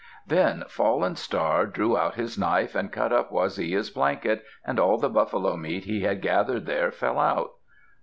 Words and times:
Then 0.25 0.63
Fallen 0.67 1.15
Star 1.15 1.67
drew 1.67 1.95
out 1.95 2.15
his 2.15 2.35
knife 2.35 2.73
and 2.73 2.91
cut 2.91 3.13
up 3.13 3.31
Waziya's 3.31 3.91
blanket, 3.91 4.43
and 4.65 4.79
all 4.79 4.97
the 4.97 5.09
buffalo 5.09 5.55
meat 5.55 5.83
he 5.83 6.01
had 6.01 6.23
gathered 6.23 6.65
there 6.65 6.91
fell 6.91 7.19
out. 7.19 7.51